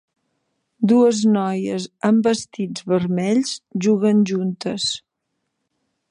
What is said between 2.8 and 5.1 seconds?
vermells juguen juntes.